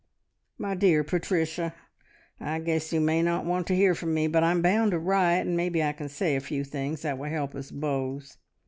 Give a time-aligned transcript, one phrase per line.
[0.57, 1.75] "My dear Patricia,
[2.39, 5.41] I guess you may not want to hear from me, but I'm bound to write,
[5.45, 8.37] and maybe I can say a few things that will help us both.